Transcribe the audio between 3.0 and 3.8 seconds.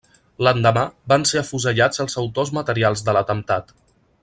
de l'atemptat.